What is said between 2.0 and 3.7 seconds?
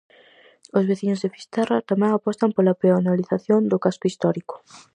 apostan pola peonalización